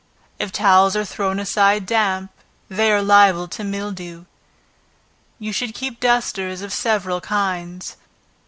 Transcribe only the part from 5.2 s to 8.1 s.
You should keep dusters of several kinds.